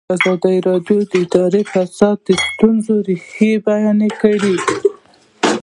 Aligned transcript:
ازادي 0.15 0.55
راډیو 0.67 0.97
د 1.09 1.11
اداري 1.23 1.63
فساد 1.73 2.17
د 2.27 2.29
ستونزو 2.45 2.95
رېښه 3.07 3.51
بیان 3.67 3.99
کړې. 4.21 4.55